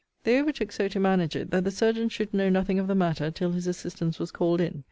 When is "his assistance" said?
3.51-4.17